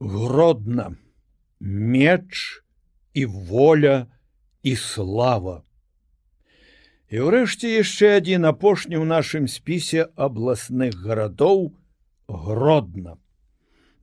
гродна 0.00 0.96
меч 1.60 2.62
і 3.14 3.26
воля 3.26 4.06
і 4.62 4.76
слава. 4.76 5.62
І 7.08 7.24
ўрэшце 7.24 7.72
яшчэ 7.72 8.20
адзін 8.20 8.44
апошні 8.44 9.00
ў 9.00 9.08
нашым 9.08 9.48
спісе 9.48 10.12
абласных 10.14 10.92
гарадоў 11.00 11.72
гродна. 12.28 13.16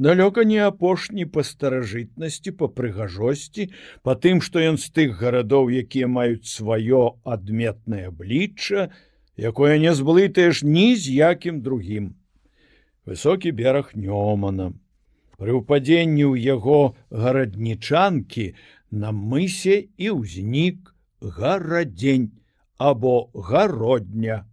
Далёка 0.01 0.43
не 0.43 0.59
апошні 0.59 1.23
па 1.29 1.45
старажытнасці 1.47 2.51
па 2.59 2.67
прыгажосці 2.67 3.69
па 4.03 4.17
тым 4.19 4.41
што 4.43 4.59
ён 4.59 4.81
з 4.81 4.89
тых 4.91 5.15
гарадоў 5.21 5.69
якія 5.71 6.09
маюць 6.11 6.49
сваё 6.51 7.21
адметнае 7.23 8.09
аблічча 8.11 8.89
якое 9.37 9.77
не 9.79 9.93
зблытаеш 9.95 10.65
ні 10.67 10.95
з 10.99 11.15
якім 11.31 11.61
другім. 11.61 12.15
Высокі 13.05 13.53
бераг 13.55 13.93
нёмана 13.93 14.73
Пры 15.39 15.51
ўпадзенні 15.59 16.23
ў 16.31 16.35
яго 16.55 16.95
гараднічанкі 17.11 18.45
на 19.03 19.11
мысе 19.11 19.91
і 19.99 20.11
ўзнік 20.15 20.95
гарадзень 21.19 22.31
або 22.77 23.29
гародня. 23.33 24.47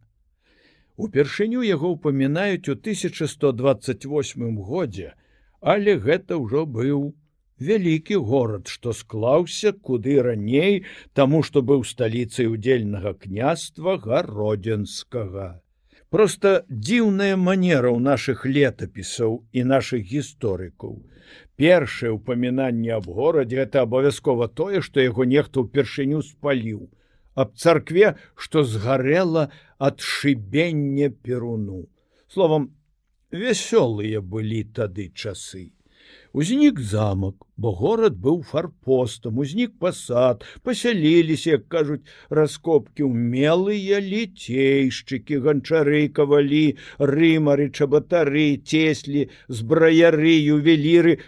Упершыню 0.98 1.62
яго 1.62 1.94
ўпамінаюць 1.94 2.68
у 2.68 2.74
1128 2.74 4.58
годзе, 4.58 5.14
але 5.60 5.96
гэта 6.02 6.38
ўжо 6.42 6.66
быў 6.66 7.14
вялікі 7.62 8.18
горад, 8.18 8.66
што 8.66 8.92
склаўся 8.92 9.72
куды 9.72 10.18
раней, 10.22 10.82
таму 11.14 11.42
што 11.46 11.62
быў 11.62 11.86
сталіцай 11.86 12.50
удзельнага 12.50 13.14
княства 13.14 13.98
гародзенскага 14.02 15.61
просто 16.12 16.50
дзіўная 16.68 17.36
манера 17.40 17.88
ў 17.88 18.00
наших 18.04 18.44
летапісаў 18.44 19.40
і 19.56 19.60
наших 19.64 20.04
гісторыкаў. 20.12 21.00
Першае 21.56 22.12
ўпамінанне 22.12 22.92
аб 23.00 23.08
горадзе 23.08 23.64
это 23.64 23.84
абавязкова 23.88 24.52
тое 24.52 24.84
што 24.84 25.00
яго 25.00 25.24
нехто 25.24 25.64
ўпершыню 25.64 26.20
спаліў 26.20 26.84
аб 27.34 27.56
царкве 27.56 28.14
што 28.36 28.64
згарэла 28.68 29.48
ад 29.80 30.04
шыбення 30.04 31.08
перуну. 31.08 31.88
Словом 32.28 32.72
вясёлыя 33.32 34.20
былі 34.20 34.64
тады 34.76 35.08
часы 35.16 35.72
Узнік 36.32 36.80
замак, 36.80 37.34
бо 37.56 37.72
горад 37.76 38.14
быў 38.16 38.42
фарпостам, 38.50 39.38
узнік 39.38 39.74
пасад, 39.78 40.44
пасяліліся, 40.62 41.56
як 41.56 41.66
кажуць, 41.68 42.06
раскопкі 42.30 43.08
ўмелыя 43.08 44.00
ліцейшчыкі, 44.04 45.40
ганчары, 45.44 46.08
кавалі, 46.08 46.76
рымары, 46.98 47.68
чабатары, 47.70 48.46
цеслі, 48.64 49.28
збраяры, 49.48 50.36
ювеліры, 50.56 51.18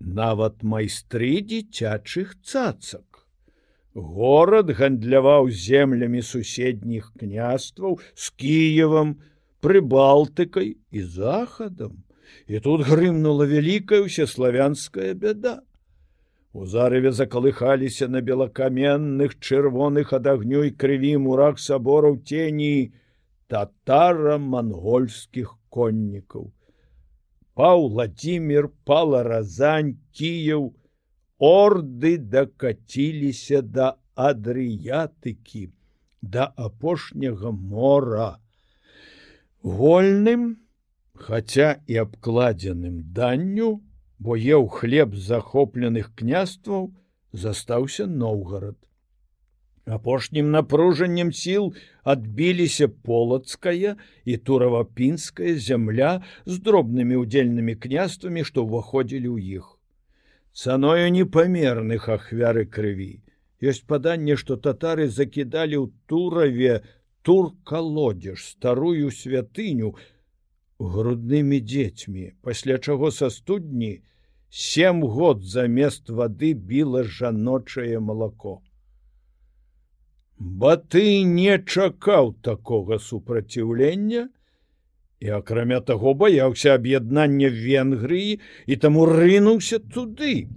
нават 0.00 0.62
майстры 0.62 1.40
дзіцячых 1.42 2.36
цацак. 2.44 3.26
Горад 3.94 4.72
гандляваў 4.74 5.50
землямі 5.50 6.22
суседніх 6.22 7.12
княстваў 7.20 8.00
з 8.14 8.32
Кіевам, 8.40 9.16
прыбалтыкай 9.64 10.74
і 10.90 11.02
захадам 11.02 12.03
і 12.46 12.60
тут 12.60 12.84
грымнула 12.88 13.46
вялікая 13.50 14.02
ўсеславянская 14.04 15.14
бяда. 15.14 15.60
У 16.54 16.66
зарыве 16.70 17.10
закалыхаліся 17.10 18.06
на 18.08 18.20
белакаменных 18.22 19.38
чырвоных 19.42 20.12
ад 20.14 20.26
агню 20.30 20.62
і 20.68 20.70
крыві 20.78 21.16
мурах 21.26 21.58
сабораў 21.58 22.20
тені 22.22 22.94
татара 23.50 24.38
монгольскіх 24.38 25.56
коннікаў. 25.68 26.52
Паў 27.54 27.88
Владимир 27.90 28.70
пала 28.86 29.22
разань 29.26 29.98
кіяў 30.14 30.74
орды 31.38 32.18
дакаціліся 32.18 33.62
да 33.62 33.94
адрыятыкі 34.14 35.70
да 36.22 36.46
апошняга 36.56 37.50
мора. 37.52 38.38
Вольным 39.62 40.63
хаця 41.14 41.80
і 41.86 41.96
абкладзеным 42.04 43.02
данню, 43.16 43.82
бо 44.18 44.36
еў 44.36 44.68
хлеб 44.68 45.14
захопленых 45.14 46.12
княстваў, 46.14 46.92
застаўся 47.32 48.06
Ноўгарад. 48.06 48.76
Апошнім 49.84 50.50
напружаннем 50.50 51.30
сіл 51.32 51.74
адбіліся 52.04 52.88
полацкая 52.88 53.96
і 54.24 54.36
туравапінская 54.36 55.56
зямля 55.60 56.24
з 56.46 56.58
дробнымі 56.64 57.20
ўдзельнымі 57.20 57.74
княствамі, 57.76 58.44
што 58.48 58.64
ўваходзілі 58.64 59.28
ў 59.28 59.60
іх. 59.60 59.66
Цаною 60.56 61.12
непамерных 61.12 62.08
ахвяры 62.08 62.64
крыві. 62.64 63.20
Ёсць 63.60 63.84
паданне, 63.84 64.36
што 64.40 64.56
татары 64.56 65.08
закідалі 65.08 65.76
ў 65.76 65.86
тураве 66.08 66.80
туркалодзеж 67.24 68.40
старую 68.56 69.10
святыню, 69.10 69.96
груднымі 70.78 71.60
дзецьмі, 71.60 72.32
пасля 72.42 72.78
чаго 72.78 73.10
са 73.10 73.30
студні 73.30 74.02
сем 74.50 75.02
год 75.02 75.42
замест 75.42 76.10
вады 76.10 76.54
біла 76.54 77.02
жаночае 77.02 77.98
малако. 78.00 78.60
Баты 80.38 81.22
не 81.24 81.58
чакаў 81.58 82.34
такога 82.42 82.98
супраціўлення 82.98 84.28
і 85.20 85.28
акрамя 85.38 85.80
таго 85.80 86.14
баяўся 86.14 86.74
аб'яднання 86.74 87.48
Венгрыі 87.48 88.40
і 88.66 88.76
таму 88.76 89.06
рынуўся 89.06 89.78
туды. 89.78 90.48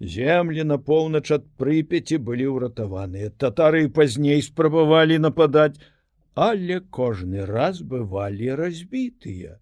Землі 0.00 0.64
на 0.64 0.76
поўнач 0.76 1.30
ад 1.32 1.46
прыпяці 1.56 2.18
былі 2.20 2.52
ўратаваныя. 2.52 3.30
Татары 3.30 3.88
пазней 3.88 4.42
спрабавалі 4.42 5.16
нападаць, 5.18 5.80
але 6.36 6.84
кожны 6.92 7.48
раз 7.48 7.80
бывалі 7.80 8.52
разбітыя. 8.60 9.56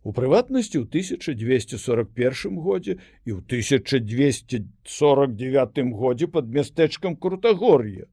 У 0.00 0.16
прыватнасці 0.16 0.80
ў 0.80 0.88
1241 0.88 2.56
годзе 2.56 2.96
і 3.28 3.36
ў 3.36 3.44
1249 3.44 4.64
годзе 5.92 6.24
под 6.26 6.48
мястэчкам 6.48 7.20
крутагор'я. 7.20 8.08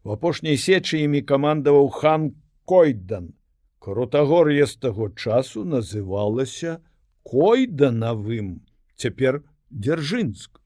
В 0.00 0.16
апошняй 0.16 0.56
сечы 0.56 1.04
імі 1.04 1.20
камандаваў 1.28 1.92
хан 1.92 2.40
Койдан. 2.64 3.36
Крутагор'е 3.84 4.64
з 4.64 4.80
таго 4.80 5.12
часу 5.12 5.60
называлася 5.64 6.80
койданавым, 7.26 8.60
цяпер 8.96 9.42
дзяржынск. 9.68 10.60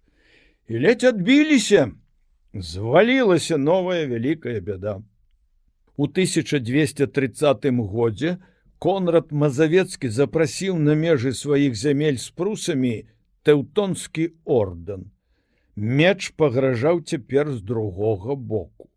І 0.71 0.79
ледзь 0.87 1.11
адбіліся, 1.11 1.91
звалілася 2.55 3.59
новая 3.59 4.07
вялікая 4.07 4.61
бяда. 4.61 5.03
У 5.97 6.07
1230 6.09 7.65
годзе 7.87 8.39
Конрад 8.79 9.31
Мазавецкі 9.33 10.09
запрасіў 10.11 10.79
на 10.79 10.95
межы 10.99 11.33
сваіх 11.33 11.77
зямель 11.79 12.19
з 12.19 12.35
прусамі 12.35 13.07
тэўтонскі 13.47 14.27
ордэн. 14.45 15.07
Меч 15.77 16.35
пагражаў 16.37 17.01
цяпер 17.07 17.53
з 17.55 17.63
другога 17.63 18.35
боку. 18.35 18.91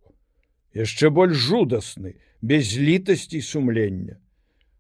Яшчэ 0.74 1.10
больш 1.10 1.38
жудасны, 1.38 2.18
без 2.42 2.74
літасці 2.78 3.42
сумлення. 3.42 4.18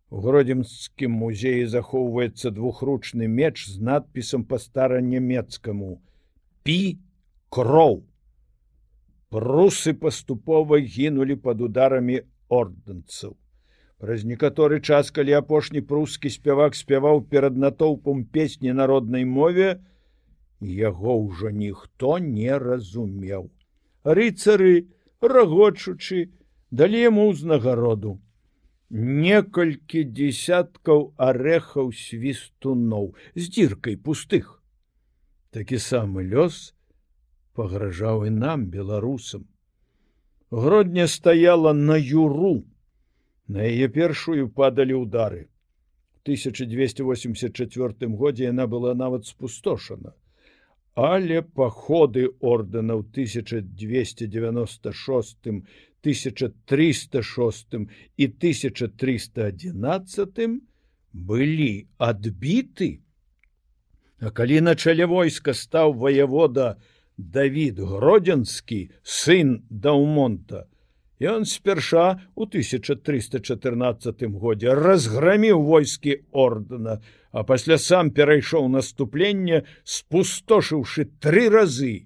У 0.09 0.22
гродземскім 0.25 1.11
музеі 1.22 1.69
захоўваецца 1.69 2.50
двухручны 2.50 3.27
меч 3.27 3.69
з 3.69 3.77
надпісам 3.77 4.44
па 4.44 4.57
старанямецкаму: 4.57 6.01
Пі 6.63 6.97
кроў 7.50 8.03
прусы 9.29 9.93
паступова 9.93 10.79
гінулі 10.79 11.35
под 11.35 11.61
ударамі 11.67 12.21
ордэнцаў. 12.49 13.35
Праз 13.97 14.23
некаторы 14.29 14.79
час, 14.79 15.09
калі 15.11 15.33
апошні 15.41 15.81
прускі 15.81 16.29
спявак 16.29 16.77
спяваў 16.77 17.23
перад 17.31 17.57
натоўпам 17.57 18.25
песні 18.25 18.73
народнай 18.73 19.25
мове, 19.25 19.81
яго 20.62 21.18
ўжо 21.18 21.50
ніхто 21.50 22.18
не 22.21 22.53
разумеў. 22.57 23.50
Рыцары, 24.06 24.85
рагочучы, 25.21 26.30
далі 26.71 27.01
яму 27.01 27.27
ўзнагароду. 27.33 28.21
Некалькі 28.94 30.06
десяткаў 30.06 31.12
арэхаў 31.18 31.91
свістуноў 31.91 33.18
з 33.35 33.50
дзіркай 33.50 33.97
пустых. 33.97 34.62
Такі 35.51 35.81
самы 35.81 36.23
лёс, 36.23 36.76
пагражаў 37.57 38.30
і 38.30 38.31
нам 38.38 38.65
беларусам. 38.74 39.45
Гродня 40.51 41.07
стаяла 41.07 41.74
на 41.74 41.98
юру. 41.98 42.63
На 43.48 43.63
яе 43.68 43.88
першую 43.98 44.50
падалі 44.59 44.94
ўдары. 45.04 45.42
1284 46.27 48.07
годзе 48.21 48.44
яна 48.51 48.65
была 48.68 48.94
нават 48.94 49.25
спустошана. 49.25 50.12
Але 50.95 51.42
паходы 51.42 52.30
ордэнаў 52.42 53.00
1296, 53.15 55.38
1306 55.48 57.74
і 58.18 58.25
1311 58.25 60.62
былі 61.13 61.88
адбіты 61.98 63.00
А 64.19 64.31
калі 64.31 64.62
на 64.65 64.74
чале 64.75 65.06
войска 65.06 65.54
стаў 65.54 65.94
ваявода 65.94 66.77
Давід 67.18 67.80
гродзенскі 67.80 68.90
сын 69.04 69.62
даўмонта, 69.69 70.68
Ён 71.19 71.46
спярша 71.46 72.22
у 72.36 72.46
1314 72.46 74.24
годзе 74.38 74.74
разграміў 74.78 75.64
войскі 75.66 76.22
ордэна, 76.30 77.02
а 77.34 77.44
пасля 77.44 77.78
сам 77.81 78.14
перайшоў 78.14 78.69
наступленне, 78.69 79.66
спустошыўшы 79.81 81.10
тры 81.18 81.50
разы 81.50 82.06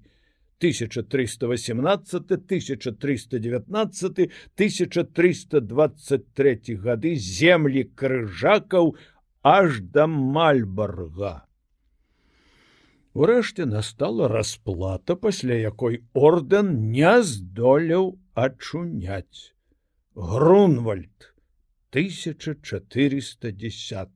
1318 0.64 2.32
1319 2.32 4.32
1323 4.56 6.76
гады 6.80 7.16
землі 7.16 7.84
крыжакаў 7.92 8.96
аж 9.44 9.80
да 9.92 10.06
мальбарга. 10.06 11.44
Урэшце 13.14 13.66
настала 13.66 14.28
расплата, 14.28 15.16
пасля 15.16 15.54
якой 15.60 16.02
ордэн 16.14 16.92
не 16.92 17.22
здолеў 17.22 18.18
ачуняць. 18.34 19.52
Грунвальд 20.16 21.34
1410. 21.92 24.08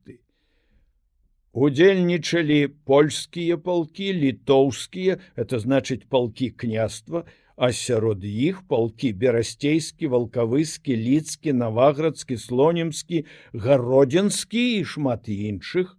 Удзельнічалі 1.53 2.67
польскія 2.89 3.57
палкі, 3.57 4.13
літоўскія, 4.13 5.19
это 5.35 5.59
значыць 5.61 6.05
палкі 6.09 6.49
княства, 6.49 7.25
а 7.55 7.71
сярод 7.73 8.23
іх 8.25 8.63
палкі 8.69 9.13
берасцейскі, 9.13 10.07
валкавыскі, 10.13 10.95
лідскі, 10.97 11.53
наваградскі, 11.53 12.37
слонімскі, 12.37 13.25
гародзінскі 13.53 14.81
і 14.81 14.85
шмат 14.85 15.29
іншых, 15.29 15.97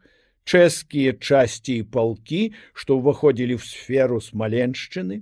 чэшскія 0.49 1.13
часці 1.21 1.75
і 1.83 1.89
палкі, 1.95 2.43
што 2.73 2.97
ўваходзілі 2.99 3.61
ў 3.61 3.63
сферу 3.63 4.21
смаленшчыны. 4.25 5.21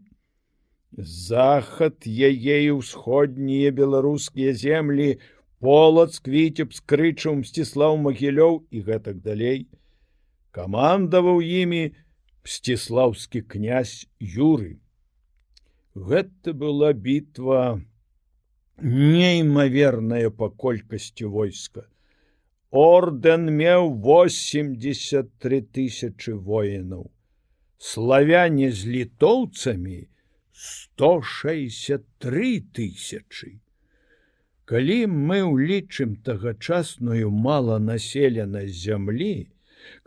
Захад 0.96 2.06
яе 2.06 2.58
ўсходнія 2.78 3.75
беларускія 3.75 4.55
землі, 4.55 5.19
полац 5.58 6.23
квіцеп 6.23 6.73
з 6.78 6.81
крычам 6.93 7.43
сціслаў 7.49 7.99
магілёў 8.06 8.62
і 8.70 8.78
гэтак 8.87 9.19
далей. 9.26 9.67
Камандаваў 10.55 11.43
імі 11.43 11.82
сціслаўскі 12.46 13.43
князь 13.43 14.06
Юры. 14.20 14.78
Гэта 15.96 16.55
была 16.55 16.93
бітва 16.93 17.82
неймаверная 18.78 20.31
па 20.31 20.49
колькасці 20.64 21.28
войска 21.34 21.88
ордэн 22.70 23.50
меў 23.58 24.02
83 24.02 25.60
тысячи 25.72 26.32
воінаў 26.32 27.10
славяне 27.78 28.72
з 28.72 28.86
літоўцамі 28.86 30.08
163 30.52 32.60
тысячи. 32.72 33.60
Калі 34.64 35.06
мы 35.06 35.42
ўлічым 35.46 36.16
тагачасную 36.26 37.30
маланаселенасць 37.30 38.82
зямлі 38.82 39.46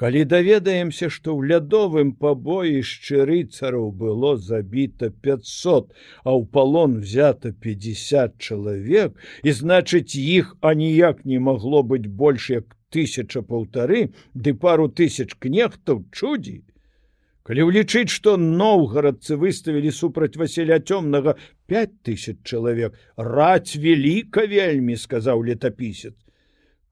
калі 0.01 0.23
даведаемся 0.33 1.09
што 1.09 1.35
ў 1.35 1.51
лядовым 1.51 2.13
пабоішчы 2.23 3.25
рыцараў 3.29 3.91
было 4.01 4.35
забіта 4.49 5.11
500 5.27 5.91
а 6.23 6.29
ў 6.35 6.41
палон 6.57 6.97
взято 7.03 7.51
50 7.67 8.37
чалавек 8.37 9.15
і 9.43 9.55
значыць 9.61 10.15
іх 10.15 10.55
аніяк 10.61 11.25
не 11.25 11.39
магло 11.49 11.83
быць 11.93 12.07
больш 12.23 12.49
як 12.55 12.75
тысяча 12.93 13.41
паўтары 13.45 14.09
ды 14.33 14.53
пару 14.65 14.89
тысяч 15.01 15.35
кнехтаў 15.45 16.03
чудзі 16.11 16.57
ўлічыць 17.65 18.13
што 18.13 18.35
ноўгарадцы 18.37 19.35
выставілі 19.41 19.91
супраць 19.99 20.37
васіля 20.37 20.77
цёмнага 20.79 21.33
5000 21.71 22.41
чалавек 22.45 22.97
раць 23.17 23.73
веліка 23.85 24.45
вельмі 24.51 24.97
сказаў 25.03 25.41
летапісец 25.49 26.13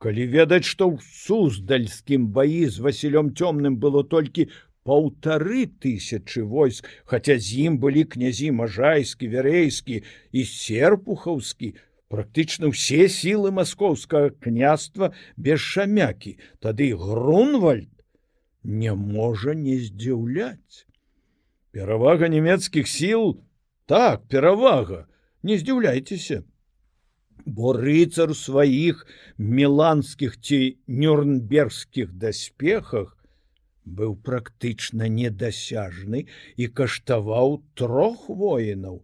калі 0.03 0.25
ведаць 0.33 0.65
што 0.69 0.87
ў 0.93 0.97
суздальскім 1.25 2.29
баі 2.37 2.65
з 2.69 2.85
васілём 2.85 3.33
цёмным 3.33 3.77
было 3.81 4.03
толькі 4.03 4.49
паўтары 4.87 5.65
тысячи 5.83 6.45
войск 6.53 6.87
хаця 7.11 7.35
з 7.41 7.67
ім 7.67 7.77
былі 7.83 8.05
князі 8.15 8.53
мажайскі 8.61 9.27
вярэйскі 9.33 10.01
і 10.31 10.45
серпухаўскі 10.53 11.73
практычна 12.13 12.71
ўсе 12.71 13.07
сілы 13.11 13.51
маскоўскага 13.51 14.31
княства 14.45 15.11
без 15.35 15.59
шамякі 15.59 16.37
тады 16.63 16.93
грунвальд 16.95 17.91
не 18.63 18.93
можа 18.93 19.53
не 19.55 19.79
здзіўляць. 19.79 20.85
Перавага 21.71 22.27
нямецкіх 22.27 22.87
сіл 22.87 23.39
так 23.87 24.23
перавага 24.27 25.05
не 25.43 25.57
здзіўляйцеся 25.57 26.43
бо 27.45 27.73
рыцар 27.77 28.33
сваіх 28.35 29.05
меланскіх 29.37 30.39
ці 30.41 30.59
нюрнбергскіх 30.87 32.11
даспехах 32.23 33.13
быў 33.99 34.15
практычна 34.29 35.07
недасяжны 35.07 36.25
і 36.57 36.67
каштаваў 36.79 37.61
трох 37.79 38.27
воінаў, 38.29 38.99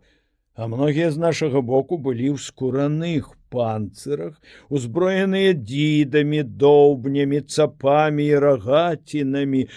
а 0.55 0.67
многія 0.67 1.09
з 1.11 1.17
нашага 1.17 1.61
боку 1.61 1.97
былі 1.97 2.35
ў 2.35 2.37
скураных 2.37 3.31
панцырах, 3.53 4.37
узброеныя 4.69 5.53
дзідамі, 5.53 6.43
доўбнямі, 6.43 7.41
цапамі 7.41 8.25
і 8.27 8.39
рагацінамі, 8.45 9.67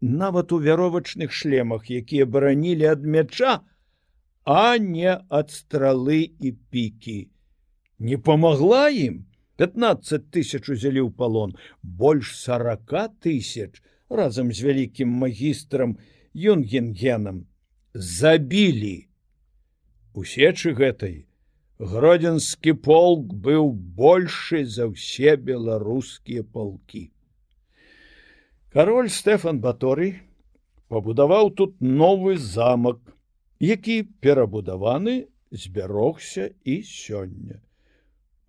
нават 0.00 0.52
у 0.52 0.60
вяровачных 0.60 1.32
шлемах, 1.32 1.90
якія 1.90 2.26
баранілі 2.26 2.92
ад 2.92 3.04
мяча, 3.04 3.60
а 4.44 4.78
не 4.78 5.16
ад 5.28 5.50
стралы 5.50 6.22
і 6.38 6.52
пікі 6.70 7.18
не 7.98 8.16
помогла 8.18 8.88
ім? 8.90 9.24
15 9.56 10.28
тысяч 10.30 10.68
узялі 10.68 11.08
ў 11.08 11.10
палон 11.16 11.56
больш 11.80 12.36
40 12.36 13.16
тысяч 13.24 13.80
разам 14.12 14.52
з 14.52 14.68
вялікім 14.68 15.08
магістрам 15.08 15.96
юнгенгенам 16.34 17.46
забілі! 17.94 19.08
У 20.12 20.24
сечы 20.28 20.76
гэтай 20.76 21.24
гродзенскі 21.80 22.76
полк 22.84 23.32
быў 23.32 23.72
большы 23.72 24.64
за 24.68 24.88
ўсе 24.92 25.36
беларускія 25.40 26.44
палкі. 26.44 27.12
Король 28.72 29.08
стэфан 29.08 29.60
баторый 29.64 30.20
пабудаваў 30.92 31.52
тут 31.56 31.80
новы 31.80 32.36
замак 32.36 33.00
які 33.60 34.02
перабудаваны 34.20 35.28
збярогся 35.50 36.52
і 36.64 36.82
сёння 36.84 37.64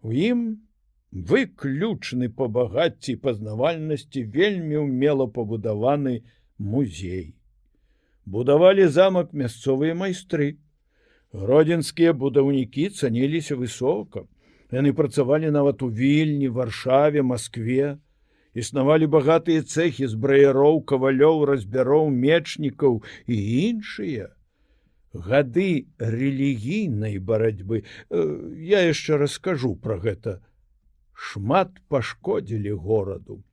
У 0.01 0.13
ім 0.13 0.41
выключны 1.11 2.29
па 2.29 2.47
багацці 2.47 3.15
пазнавальнасці 3.23 4.23
вельмі 4.35 4.85
ўмела 4.85 5.25
пабудаваны 5.37 6.21
музей. 6.57 7.33
Будавалі 8.25 8.87
замак 8.87 9.33
мясцовыя 9.33 9.95
майстры. 9.95 10.57
Гродзенскія 11.33 12.13
будаўнікі 12.13 12.89
цаніліся 12.89 13.55
высока. 13.55 14.27
Яны 14.71 14.93
працавалі 14.93 15.49
нават 15.51 15.81
у 15.81 15.89
вільні, 15.89 16.49
варшаве, 16.49 17.23
Маскве. 17.23 17.97
Існавалі 18.53 19.07
багатыя 19.07 19.63
цэхі 19.63 20.07
збраяроў, 20.13 20.81
кавалёў, 20.83 21.45
разбяроў, 21.45 22.09
мечнікаў 22.09 23.01
і 23.27 23.35
іншыя 23.69 24.36
гады 25.25 25.87
рэлігійнай 25.97 27.17
барацьбы. 27.17 27.83
Э, 28.09 28.53
я 28.57 28.81
яшчэ 28.85 29.17
раскажу 29.17 29.75
про 29.75 29.97
гэта. 29.97 30.41
Шмат 31.13 31.81
пашкодзілі 31.89 32.71
гораду. 32.77 33.43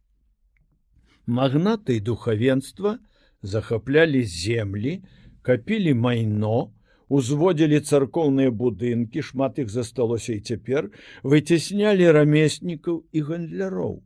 Магнаты 1.27 2.01
духавенства 2.01 2.99
захаплялі 3.43 4.23
землі 4.25 5.03
капілі 5.43 5.95
майно 5.95 6.73
узводзілі 7.09 7.81
царкоўныя 7.81 8.51
будынкі 8.51 9.23
шмат 9.23 9.61
іх 9.65 9.71
засталося 9.73 10.37
і 10.37 10.41
цяпер 10.41 10.91
выцяснялі 11.23 12.11
рамеснікаў 12.17 13.05
і 13.13 13.21
гандляроў. 13.31 14.03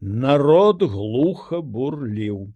Народ 0.00 0.82
глуха 0.82 1.60
бурліў 1.60 2.52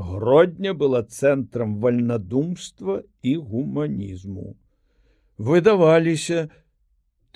Гродня 0.00 0.72
была 0.72 1.02
цэнтрам 1.02 1.72
вальнадумства 1.80 3.02
і 3.22 3.32
гуманізму. 3.36 4.56
Выдаваліся 5.36 6.48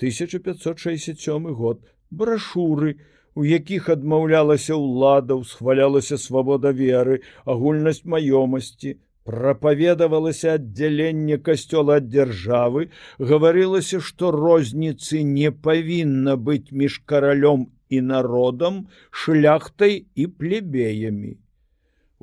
1567 0.01 1.45
год 1.59 1.83
брашуры, 2.09 2.95
у 3.35 3.45
якіх 3.45 3.89
адмаўлялася 3.93 4.79
ўлада, 4.81 5.37
схвалялася 5.45 6.17
свабода 6.17 6.73
веры, 6.73 7.21
агульнасць 7.45 8.01
маёмасці, 8.15 8.97
прапаведавалася 9.29 10.57
аддзяленне 10.57 11.37
касцёла 11.37 12.01
ад 12.01 12.09
дзяржавы, 12.09 12.89
гаварылася, 13.19 14.01
што 14.01 14.33
розніцы 14.33 15.21
не 15.21 15.53
павінна 15.53 16.33
быць 16.49 16.73
між 16.73 16.97
каралём 17.05 17.69
і 17.93 18.01
народам, 18.01 18.85
шляхтай 19.11 20.05
і 20.15 20.27
плебеямі 20.33 21.37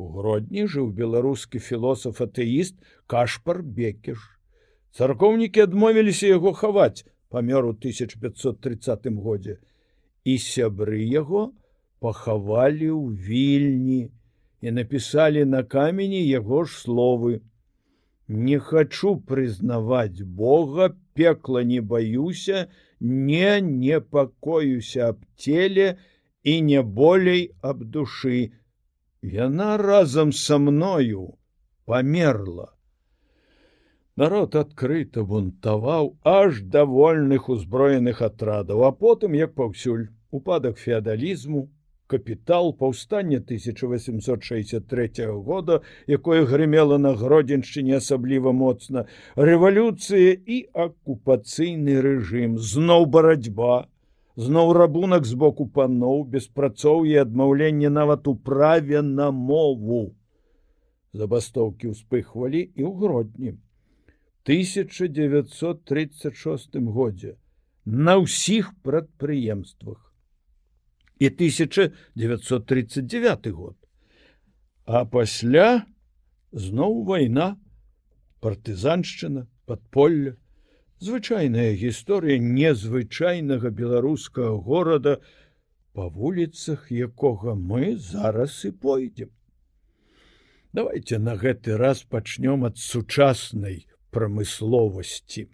У 0.03 0.09
гродні 0.19 0.63
жыў 0.73 0.87
беларускі 0.99 1.61
філосаф 1.63 2.21
атэіст 2.25 2.79
кашпар 3.13 3.59
бекеш. 3.75 4.23
Царкоўнікі 4.99 5.63
адмовіліся 5.65 6.31
яго 6.31 6.53
хаваць 6.61 7.05
памёр 7.35 7.69
у 7.69 7.75
1530 7.75 9.07
годзе 9.27 9.55
і 10.33 10.35
сябры 10.47 11.03
яго 11.11 11.43
пахавалі 12.03 12.89
ў 12.91 13.05
вільні 13.29 14.01
і 14.67 14.73
напісалі 14.79 15.45
на 15.53 15.63
камені 15.75 16.23
яго 16.31 16.65
ж 16.65 16.75
словы: 16.79 17.39
Не 18.47 18.59
хачу 18.71 19.13
прызнаваць 19.31 20.27
Бога, 20.41 20.89
пекла 21.15 21.63
не 21.75 21.81
баюся, 21.95 22.65
не 23.01 23.61
непакоюся 23.69 25.13
аб 25.15 25.23
целе 25.37 25.87
і 26.43 26.59
не 26.73 26.83
болей 26.83 27.47
аб 27.71 27.87
душы, 27.99 28.51
Яна 29.23 29.79
разам 29.79 30.33
са 30.33 30.59
мною 30.59 31.39
памерла. 31.87 32.73
Народ 34.17 34.57
адкрыта 34.59 35.23
бунтаваў 35.23 36.09
аж 36.27 36.59
да 36.75 36.83
вольных 36.85 37.47
узброеных 37.49 38.21
атрадаў, 38.21 38.83
а 38.85 38.91
потым, 38.91 39.39
як 39.39 39.55
паўсюль, 39.55 40.11
упадак 40.31 40.77
феадалізму, 40.77 41.71
капітал 42.07 42.75
паўстання 42.77 43.39
1863 43.39 45.11
года, 45.27 45.81
якое 46.07 46.45
грымела 46.45 46.99
на 46.99 47.15
гродзеншчыне 47.15 47.97
асабліва 48.03 48.53
моцна, 48.53 49.07
рэвалюцыя 49.37 50.35
і 50.35 50.67
акупацыйны 50.75 52.03
рэжым, 52.03 52.59
зноў 52.59 53.07
барацьба, 53.07 53.87
зноў 54.37 54.73
рабунак 54.73 55.25
з 55.29 55.35
боку 55.35 55.67
паноў 55.67 56.25
беспрацоўе 56.25 57.21
адмаўленне 57.23 57.91
нават 57.91 58.29
у 58.29 58.37
праве 58.37 59.03
на 59.03 59.31
мову. 59.31 60.15
Забастоўкі 61.13 61.89
ўспыхвалі 61.93 62.73
і 62.73 62.83
ў 62.89 62.97
гродні. 62.97 63.61
1936 64.49 66.77
годзе. 66.77 67.37
На 67.85 68.17
ўсіх 68.17 68.73
прадпрыемствах. 68.83 70.15
І 71.19 71.27
1939 71.27 73.49
год. 73.49 73.77
А 74.85 75.05
пасля 75.05 75.87
зноў 76.51 77.05
вайна 77.05 77.57
партызаншчына 78.41 79.47
подполля 79.67 80.37
звычайная 81.03 81.73
гісторыя 81.79 82.39
незвычайнага 82.39 83.71
беларускага 83.71 84.57
горада 84.69 85.15
па 85.93 86.09
вуліцах 86.09 86.91
якога 86.91 87.55
мы 87.55 87.97
зараз 87.97 88.59
і 88.65 88.71
пойдзем. 88.85 89.31
Давайте 90.73 91.19
на 91.19 91.37
гэты 91.37 91.77
раз 91.77 92.03
пачнём 92.03 92.65
ад 92.65 92.79
сучаснай 92.79 93.87
прамысловасці. 94.11 95.49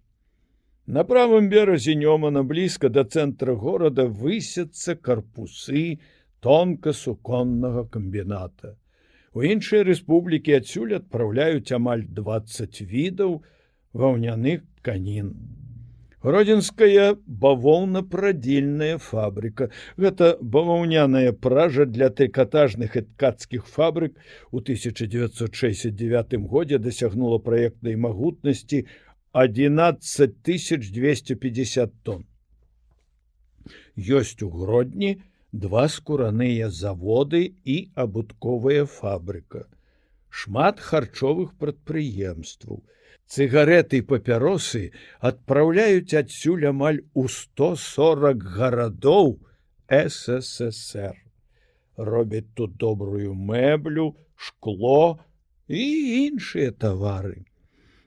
На 0.86 1.04
правым 1.04 1.48
беразе 1.52 1.94
нёмана 1.94 2.42
блізка 2.42 2.88
да 2.88 3.04
цэнтра 3.04 3.54
горада 3.54 4.06
высяцца 4.06 4.94
карпусы 4.94 5.98
тонка 6.40 6.92
суконнага 6.92 7.84
комбіната 7.84 8.76
у 9.38 9.44
іншыя 9.46 9.84
рэспублікі 9.86 10.56
адсюль 10.58 10.96
адпраўляюць 10.96 11.70
амаль 11.76 12.04
20 12.14 12.80
відаў 12.92 13.34
ваўняных 13.92 14.64
тканін. 14.88 15.36
Гродзенская 16.22 17.16
бавоўна-прадзільная 17.26 18.98
фабрыка. 18.98 19.70
Гэта 19.96 20.36
баваўняная 20.40 21.32
пража 21.32 21.84
для 21.86 22.10
трыкатажных 22.10 22.96
і 22.96 23.02
ткацкіх 23.02 23.66
фабрык 23.66 24.12
у 24.50 24.58
1969 24.58 26.34
годзе 26.50 26.78
дасягнула 26.78 27.38
праектнай 27.38 27.94
магутнасці 27.94 28.86
11250 29.32 31.92
тонн. 32.02 32.26
Ёсць 33.94 34.42
у 34.42 34.50
гродні 34.50 35.22
два 35.52 35.88
скураныя 35.88 36.70
заводы 36.70 37.54
і 37.64 37.90
абутковая 37.94 38.86
фабрыка. 38.86 39.68
Шмат 40.30 40.80
харчовых 40.80 41.54
прадпрыемстваў 41.62 42.82
цыгареты 43.28 44.00
папяросы 44.10 44.82
адпраўляюць 45.30 46.18
адсюль 46.20 46.66
амаль 46.70 47.00
у 47.14 47.26
140 47.28 48.44
гарадоў 48.56 49.36
ссср 49.90 51.16
робяць 52.10 52.48
тут 52.54 52.76
добрую 52.76 53.34
мэблю 53.52 54.08
шкло 54.48 55.20
і 55.68 55.84
іншыя 56.24 56.72
тавары 56.72 57.44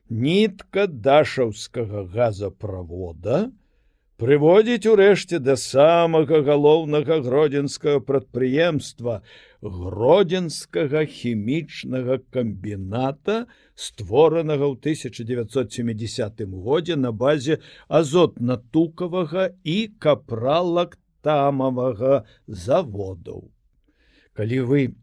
нітка 0.10 0.88
дашаўскага 1.10 2.06
газаправода 2.18 3.42
прыводзіць 4.22 4.86
урэшце 4.86 5.42
да 5.42 5.58
самага 5.58 6.46
галоўнага 6.46 7.26
гродзенскага 7.26 8.06
прадпрыемства 8.06 9.26
гродзенскага 9.62 11.06
хімічнага 11.10 12.18
камбіната 12.36 13.48
створанага 13.74 14.70
ў 14.70 14.78
1970 14.78 16.46
годзе 16.68 16.96
на 17.02 17.10
базе 17.24 17.58
азотна-тукавага 17.90 19.58
і 19.66 19.90
капралактамавага 20.06 22.22
заводаў. 22.46 23.50
Калі 24.38 24.62
вы 24.70 24.94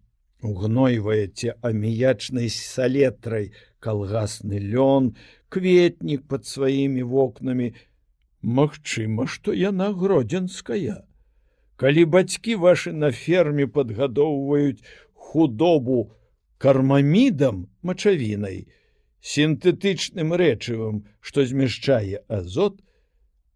угнойваеце 0.46 1.58
аміячнай 1.66 2.46
салетрай 2.54 3.50
калгасны 3.82 4.62
лён, 4.62 5.18
кветнік 5.50 6.30
под 6.30 6.46
сваімі 6.46 7.02
вокнамі, 7.02 7.74
Магчыма, 8.42 9.26
што 9.26 9.52
яна 9.52 9.92
гродзенская. 9.92 11.04
Калі 11.76 12.04
бацькі 12.04 12.54
вашы 12.54 12.92
на 12.92 13.10
ферме 13.10 13.66
падгадоўваюць 13.66 14.82
худобу 15.14 16.10
кармамідам 16.58 17.66
мачавінай, 17.82 18.66
сінтэтычным 19.20 20.34
рэчывам, 20.34 21.04
што 21.20 21.44
змяшчае 21.46 22.22
азот, 22.28 22.78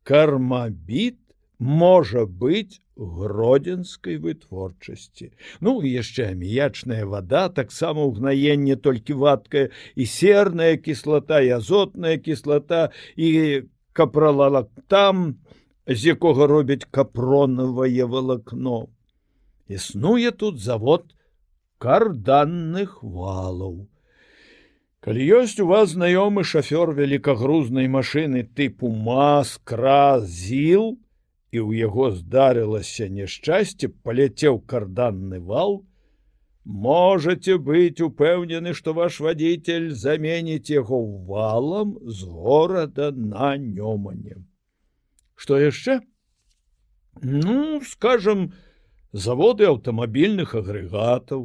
кармабіт 0.02 1.18
можа 1.58 2.26
быць 2.26 2.82
гродзенскай 2.96 4.18
вытворчасці. 4.18 5.30
Ну 5.60 5.80
яшчэ 5.82 6.34
аміячная 6.34 7.06
вада, 7.06 7.48
таксама 7.48 8.04
ўгнаенне 8.10 8.76
толькі 8.76 9.18
вадкая 9.22 9.70
і 9.94 10.06
серная 10.06 10.76
кіслата 10.76 11.40
і 11.40 11.56
азотная 11.58 12.18
кіслата 12.18 12.90
і 13.16 13.66
капралалак 13.92 14.68
там, 14.88 15.38
з 15.86 16.14
якога 16.14 16.46
робяць 16.46 16.88
капронавае 16.90 18.04
валакно. 18.04 18.88
Існуе 19.68 20.30
тут 20.30 20.60
завод 20.60 21.14
карданных 21.78 23.02
валаў. 23.02 23.88
Калі 25.02 25.22
ёсць 25.42 25.58
у 25.58 25.66
вас 25.66 25.96
знаёмы 25.98 26.44
шафёр 26.46 26.94
вялікагрузнай 26.94 27.88
машыны 27.90 28.46
тыпу 28.46 28.86
маскра 28.86 30.22
зіл 30.22 30.94
і 31.50 31.58
ў 31.58 31.70
яго 31.90 32.14
здарылася 32.14 33.08
няшчасце, 33.10 33.90
паляцеў 34.06 34.62
карданны 34.62 35.42
вал, 35.42 35.82
можете 36.64 37.58
быць 37.58 38.00
упэўнены, 38.00 38.74
што 38.74 38.92
ваш 38.94 39.20
вадзіцель 39.20 39.90
заменіць 39.90 40.70
яго 40.70 41.02
валам 41.26 41.98
з 42.06 42.24
горада 42.24 43.10
на 43.10 43.56
нёманем 43.56 44.46
что 45.42 45.58
яшчэ 45.58 46.00
ну 47.20 47.80
скажем 47.92 48.52
заводы 49.12 49.66
аўтамабільных 49.70 50.54
агрэгатаў 50.60 51.40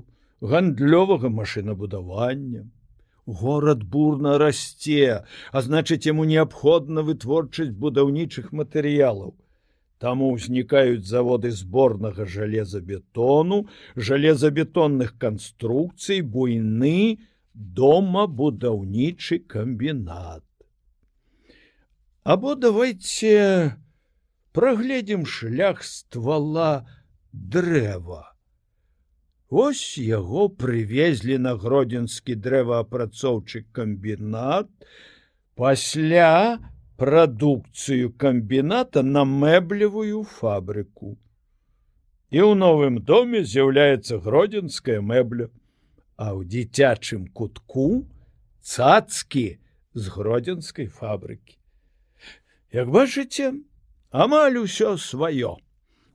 гандлёвага 0.52 1.32
машынабудавання 1.38 2.62
горад 3.42 3.82
бурна 3.96 4.38
расце 4.44 5.24
а 5.52 5.64
значыць 5.70 6.06
яму 6.10 6.28
неабходна 6.34 7.06
вытворчасць 7.10 7.74
будаўнічых 7.86 8.54
матэрыялаў 8.62 9.34
Таму 9.98 10.30
ўзнікаюць 10.36 11.10
заводы 11.10 11.50
зборнага 11.52 12.26
жалезабетону, 12.30 13.66
жалезабетонных 13.96 15.18
канструкцый, 15.18 16.22
буйны, 16.22 17.18
дома 17.54 18.28
будаўнічы 18.28 19.40
камбінат. 19.50 20.46
Або 22.24 22.54
давайте 22.56 23.78
прагледзім 24.54 25.26
шлях 25.26 25.84
ствола 25.84 26.86
дрэва. 27.34 28.38
Вось 29.50 29.98
яго 29.98 30.50
прывезлі 30.50 31.38
на 31.42 31.56
гродзенскі 31.58 32.36
дрэваапрацоўчы 32.36 33.64
камбінат, 33.72 34.68
пасля 35.56 36.60
прадукцыю 36.98 38.12
камбіната 38.18 39.04
на 39.04 39.24
мэблевую 39.24 40.24
фабрыку. 40.24 41.16
І 42.34 42.44
ў 42.44 42.60
новым 42.60 43.00
доме 43.00 43.46
з'яўляецца 43.46 44.20
гродзенская 44.20 45.00
мэбля. 45.02 45.48
а 46.18 46.34
ў 46.34 46.50
дзіцячым 46.50 47.30
кутку 47.30 48.10
цацкі 48.66 49.62
з 49.94 50.04
гродзенскай 50.10 50.90
фабрыкі. 50.90 51.56
Як 52.74 52.90
бачыце, 52.90 53.54
амаль 54.10 54.58
усё 54.66 54.98
сваё. 54.98 55.62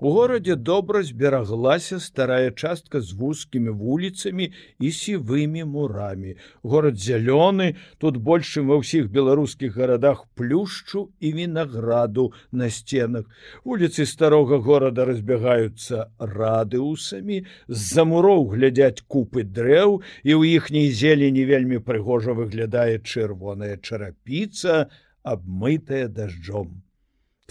У 0.02 0.10
горадзе 0.10 0.56
добра 0.56 1.00
збераглася 1.06 2.00
старая 2.00 2.50
частка 2.50 3.00
з 3.00 3.12
вузкімі 3.18 3.70
вуліцамі 3.82 4.48
і 4.82 4.90
сівымі 4.90 5.62
мурамі. 5.74 6.34
Горад 6.66 6.98
зялёны, 6.98 7.68
тут 8.02 8.18
большым 8.18 8.66
ва 8.72 8.80
ўсіх 8.82 9.06
беларускіх 9.14 9.78
гарадах 9.78 10.26
плюшчу 10.34 11.04
і 11.22 11.32
вінаграду 11.38 12.26
на 12.50 12.66
сценах. 12.66 13.30
Вуліцы 13.62 14.02
старога 14.10 14.58
горада 14.58 15.06
разбягаюцца 15.06 16.10
радыусамі, 16.18 17.46
з-за 17.70 18.02
муроў 18.02 18.50
глядзяць 18.58 19.06
купы 19.06 19.46
дрэў 19.46 20.02
і 20.26 20.30
ў 20.34 20.58
іхняй 20.58 20.90
зелені 20.90 21.46
вельмі 21.46 21.78
прыгожа 21.78 22.34
выглядае 22.34 22.98
чырвоная 23.06 23.78
чарапіца, 23.78 24.90
абмытая 25.22 26.10
дажджом. 26.10 26.81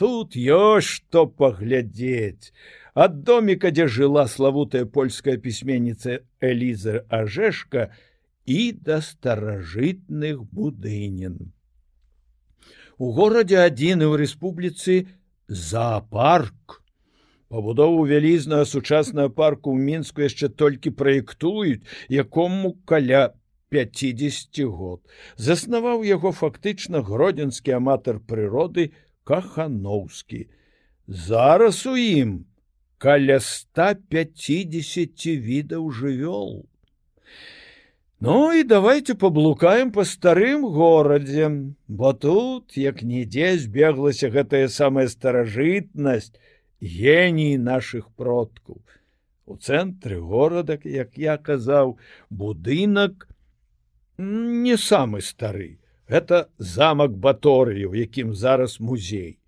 Тут 0.01 0.33
ёсць 0.33 0.87
што 0.97 1.27
паглядзець. 1.29 2.49
Ад 2.97 3.19
доміка, 3.21 3.69
дзе 3.69 3.85
жыла 3.85 4.23
славутая 4.25 4.87
польская 4.89 5.35
пісьменніца 5.37 6.15
Эліза 6.41 7.03
Ажешка 7.17 7.83
і 8.49 8.71
да 8.87 8.97
старажытных 9.05 10.41
будынін. 10.57 11.35
У 12.97 13.11
горадзе 13.13 13.61
адзіны 13.61 14.09
ў 14.09 14.25
рэспубліцы 14.25 14.95
зоапарк. 15.45 16.81
Пабудову 17.53 18.01
вялізнага 18.09 18.65
сучаснага 18.65 19.29
парку 19.29 19.69
ў 19.69 19.85
мінску 19.85 20.25
яшчэ 20.25 20.49
толькі 20.49 20.97
праектуюць, 20.97 21.85
якому 22.09 22.73
каля 22.89 23.37
50 23.69 24.65
год. 24.65 25.05
Заснаваў 25.37 26.01
яго 26.09 26.33
фактычна 26.33 27.05
гродзенскі 27.05 27.77
аматар 27.77 28.17
прыроды, 28.17 28.89
кахановскі. 29.23 30.47
Зараз 31.07 31.85
у 31.85 31.97
ім 31.97 32.45
каля 32.97 33.39
150 33.39 35.25
відаў 35.25 35.89
жывёл. 35.89 36.65
Ну 38.21 38.53
і 38.53 38.63
давайте 38.63 39.15
паблукаем 39.15 39.91
по 39.91 40.05
старым 40.05 40.69
горадзе 40.69 41.49
бо 41.87 42.13
тут 42.13 42.77
як 42.77 43.01
нідзе 43.01 43.57
збеглася 43.57 44.29
гэтая 44.29 44.69
самая 44.69 45.09
старажытнасць 45.09 46.37
геній 46.81 47.57
наших 47.57 48.13
продкаў. 48.13 48.77
У 49.49 49.57
цэнтры 49.57 50.21
горада 50.21 50.77
як 50.85 51.17
я 51.17 51.37
казаў 51.37 51.97
будынак 52.29 53.25
не 54.21 54.77
самы 54.77 55.25
стары 55.25 55.80
Гэта 56.11 56.49
замак 56.59 57.13
баторыю, 57.15 57.95
якім 57.95 58.35
зараз 58.35 58.79
музей. 58.83 59.39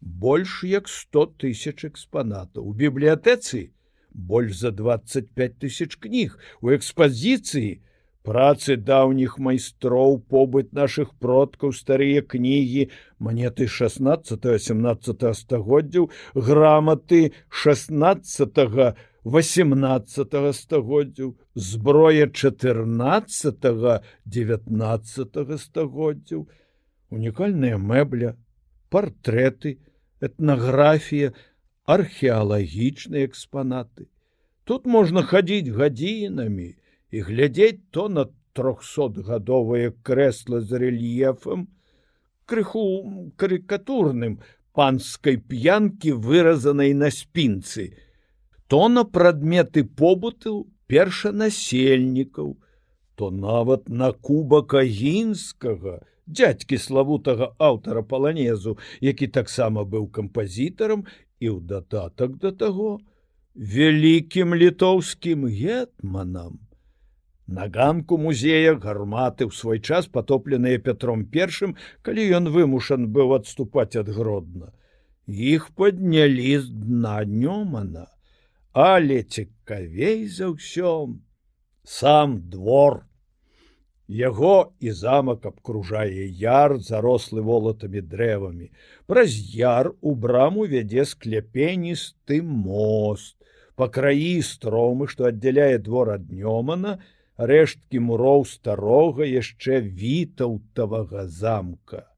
Больш 0.00 0.64
як 0.66 0.88
100 0.90 1.26
тысяч 1.38 1.86
экспанатаў. 1.86 2.66
У 2.66 2.72
бібліятэцы 2.74 3.70
больш 4.10 4.58
за 4.58 4.70
25 4.74 5.58
тысяч 5.62 5.94
кніг. 5.94 6.34
У 6.60 6.74
экспазіцыі 6.74 7.78
працы 8.26 8.74
даўніх 8.74 9.38
майстроў 9.38 10.18
побыт 10.18 10.74
наших 10.74 11.14
продкаў 11.22 11.70
старыя 11.70 12.26
кнігі, 12.26 12.90
манеты 13.22 13.70
16-17 13.70 15.30
стагоддзяў, 15.30 16.10
граматы 16.34 17.30
16 17.50 18.98
18 19.24 20.52
стагоддзяў, 20.52 21.34
зброя 21.54 22.26
14 22.28 24.04
19 24.24 25.58
стагоддзяў, 25.58 26.48
унікальная 27.10 27.78
мэбля, 27.78 28.36
партрэты, 28.90 29.78
этнаграфія, 30.20 31.32
археалагічныя 31.84 33.24
экспанаты. 33.24 34.08
Тут 34.64 34.86
можна 34.86 35.22
хадзіць 35.22 35.72
гадзінамі 35.72 36.68
і 37.10 37.20
глядзець 37.20 37.80
то 37.90 38.08
на 38.08 38.28
трохсотгадовае 38.52 39.92
крэсла 40.02 40.60
з 40.60 40.80
рэльефам, 40.84 41.68
крыху 42.44 43.32
карыкатурным 43.36 44.40
панскай 44.72 45.36
п'янкі 45.40 46.12
выразанай 46.12 46.94
на 46.94 47.10
спінцы, 47.10 47.92
то 48.74 48.88
на 48.88 49.04
прадметы 49.04 49.84
побыту 49.86 50.52
першанасельнікаў, 50.90 52.46
то 53.14 53.30
нават 53.30 53.88
на 53.88 54.08
кубак 54.10 54.72
агінскага, 54.80 56.00
дядзькі 56.26 56.78
славутага 56.82 57.52
аўтара 57.62 58.02
паланезу, 58.02 58.74
які 58.98 59.28
таксама 59.36 59.84
быў 59.92 60.08
кампазітарам 60.16 61.04
і 61.38 61.46
ў 61.54 61.62
дататак 61.62 62.34
да 62.42 62.50
таго, 62.50 62.98
вялікім 63.54 64.58
літоўскім 64.58 65.46
гетманам. 65.46 66.58
На 67.46 67.68
ганку 67.70 68.18
музея 68.18 68.74
гарматы 68.74 69.46
ў 69.46 69.54
свой 69.54 69.78
час 69.78 70.10
потопленыя 70.10 70.82
Петром 70.82 71.22
першым, 71.30 71.76
калі 72.02 72.26
ён 72.40 72.50
вымушан 72.50 73.06
быў 73.14 73.36
адступаць 73.38 73.94
ад 73.94 74.10
гродна. 74.10 74.74
Іх 75.30 75.70
паднялі 75.78 76.58
з 76.58 76.74
дна 76.74 77.22
днёмана 77.22 78.10
але 78.74 79.22
цікавей 79.22 80.26
за 80.26 80.50
ўсё 80.50 81.14
сам 81.86 82.42
двор. 82.50 83.06
Яго 84.08 84.74
і 84.84 84.90
замак 84.92 85.46
абкружае 85.46 86.26
яр 86.42 86.76
зарослы 86.82 87.40
волатамі 87.40 88.02
дрэвамі. 88.02 88.68
Праз 89.06 89.32
яр 89.32 89.94
у 90.02 90.12
браму 90.14 90.66
вядзе 90.66 91.06
скляпеністы 91.06 92.42
мост. 92.42 93.38
Па 93.78 93.88
краі 93.88 94.42
стромы 94.42 95.08
што 95.08 95.30
аддзяляе 95.30 95.78
двор 95.78 96.10
ад 96.18 96.26
днёмана 96.26 96.98
рэшткі 97.38 98.02
муроў 98.10 98.44
старога 98.50 99.24
яшчэ 99.24 99.80
вітаўтавага 99.86 101.26
замка. 101.30 102.10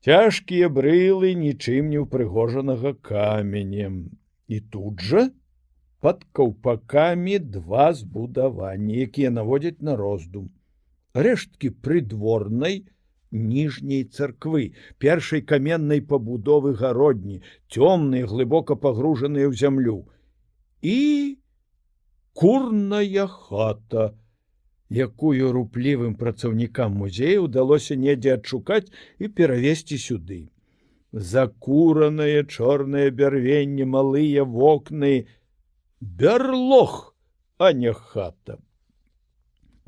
Цяжкія 0.00 0.70
брылы 0.72 1.34
нічым 1.34 1.90
не 1.90 2.00
ўпрыгожанага 2.06 2.94
каменем 3.04 4.19
і 4.50 4.60
тут 4.74 5.02
жа 5.06 5.28
под 6.04 6.24
каўпакамі 6.36 7.38
два 7.56 7.90
збудаванні, 7.94 8.96
якія 9.06 9.30
наводзяць 9.30 9.84
на 9.88 9.94
роздум. 10.00 10.48
Рэшткі 11.14 11.70
прыдворнай 11.84 12.82
ніжняй 13.30 14.04
царквы, 14.04 14.72
першай 14.98 15.42
каменнай 15.42 16.00
пабудовы 16.12 16.74
гародні, 16.74 17.42
цёмныя, 17.70 18.26
глыбока 18.26 18.74
пагружаныя 18.74 19.46
ў 19.46 19.54
зямлю. 19.54 19.98
І 20.82 21.38
курная 22.34 23.26
хата, 23.26 24.14
якую 24.90 25.52
руплівым 25.54 26.16
працаўнікам 26.18 26.96
музея 27.04 27.44
ўдалося 27.46 27.94
недзе 27.94 28.34
адшукаць 28.34 28.90
і 29.18 29.28
перавесці 29.28 29.98
сюды. 29.98 30.48
Закуранае 31.12 32.46
чорнае 32.46 33.10
бярвенне, 33.10 33.84
малыя 33.84 34.44
вокны, 34.44 35.26
бярлох, 36.00 37.14
а 37.58 37.72
не 37.72 37.92
хата. 37.92 38.58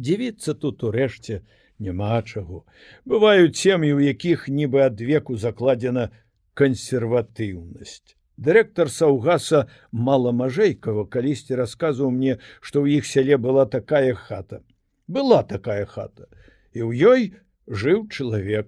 Дзівіцца 0.03 0.55
тут 0.59 0.83
урэшце 0.83 1.43
няма 1.79 2.23
чаго. 2.23 2.65
Бываюць 3.07 3.55
сем'і, 3.55 3.93
у 3.95 4.01
якіх 4.03 4.49
нібы 4.49 4.83
ад 4.89 4.99
веку 4.99 5.39
закладзена 5.39 6.11
кансерватыўнасць. 6.59 8.19
Дырэктар 8.43 8.91
саўгаса 8.91 9.69
маламажэйкава 9.93 11.07
калісьці 11.07 11.55
расказваў 11.61 12.11
мне, 12.11 12.39
што 12.61 12.83
ў 12.83 12.99
іх 12.99 13.07
сяле 13.07 13.39
была 13.39 13.67
такая 13.67 14.15
хата. 14.19 14.63
Была 15.07 15.43
такая 15.47 15.87
хата, 15.87 16.27
і 16.73 16.83
ў 16.83 16.91
ёй 16.99 17.21
жыў 17.69 18.09
чалавек, 18.11 18.67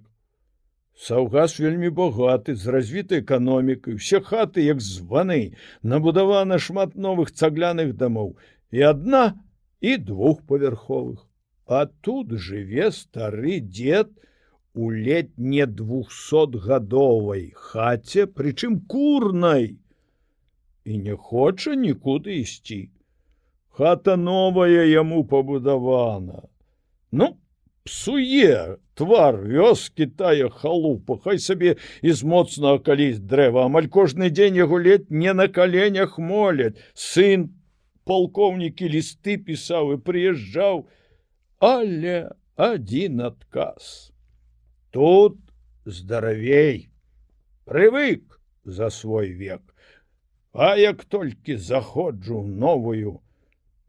Саўгас 0.94 1.58
вельмі 1.58 1.90
багаты 1.90 2.54
з 2.54 2.70
развітай 2.70 3.20
эканомікай, 3.22 3.98
усе 3.98 4.20
хаты 4.20 4.62
як 4.62 4.80
званы, 4.80 5.58
набудавана 5.82 6.58
шмат 6.58 6.94
новых 6.94 7.34
цагляных 7.34 7.96
дамоў 7.98 8.36
і 8.70 8.84
адна 8.94 9.24
і 9.80 9.96
двухпавярховых. 9.98 11.26
А 11.66 11.86
тут 11.86 12.32
жыве 12.38 12.90
стары 12.92 13.58
дзед 13.60 14.10
у 14.74 14.90
летне 14.90 15.66
двухсотгадовай 15.66 17.50
хаце, 17.54 18.26
прычым 18.26 18.80
курнай 18.86 19.74
і 20.84 20.98
не 20.98 21.16
хоча 21.16 21.74
нікуды 21.74 22.38
ісці. 22.40 22.90
Хата 23.68 24.16
новая 24.16 24.84
яму 24.86 25.24
пабудавана. 25.24 26.42
Ну, 27.10 27.36
псуе 27.84 28.78
твар 28.94 29.40
вёскі 29.40 30.06
тая 30.20 30.48
халупа 30.48 31.18
хай 31.24 31.38
сабе 31.38 31.76
і 32.02 32.12
з 32.12 32.30
моцнага 32.34 32.80
каліць 32.86 33.20
дрэва 33.32 33.66
амаль 33.70 33.90
кожны 33.98 34.30
дзень 34.30 34.56
яго 34.62 34.78
лет 34.78 35.10
не 35.10 35.34
на 35.34 35.48
каленях 35.48 36.16
моляць 36.18 36.78
сын 36.94 37.52
палкоўнікі 38.08 38.88
лісты 38.94 39.36
пісаў 39.48 39.94
і 39.96 40.00
прыязджаў, 40.06 40.84
але 41.58 42.16
адзін 42.56 43.24
адказ. 43.30 44.12
Тут 44.94 45.38
здаравей, 45.84 46.88
прывык 47.64 48.40
за 48.64 48.90
свой 48.90 49.32
век. 49.32 49.62
А 50.52 50.76
як 50.78 51.04
толькі 51.04 51.56
заходжу 51.56 52.42
новую, 52.42 53.20